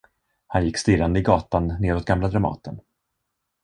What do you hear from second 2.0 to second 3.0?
gamla Dramaten.